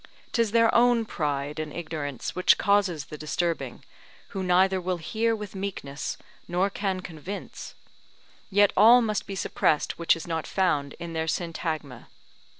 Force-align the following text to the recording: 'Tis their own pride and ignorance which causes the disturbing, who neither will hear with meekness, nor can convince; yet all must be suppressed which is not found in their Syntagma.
'Tis 0.31 0.49
their 0.49 0.73
own 0.73 1.05
pride 1.05 1.59
and 1.59 1.71
ignorance 1.71 2.35
which 2.35 2.57
causes 2.57 3.05
the 3.05 3.19
disturbing, 3.19 3.85
who 4.29 4.41
neither 4.41 4.81
will 4.81 4.97
hear 4.97 5.35
with 5.35 5.53
meekness, 5.53 6.17
nor 6.47 6.71
can 6.71 7.01
convince; 7.01 7.75
yet 8.49 8.73
all 8.75 9.03
must 9.03 9.27
be 9.27 9.35
suppressed 9.35 9.99
which 9.99 10.15
is 10.15 10.25
not 10.25 10.47
found 10.47 10.93
in 10.93 11.13
their 11.13 11.27
Syntagma. 11.27 12.07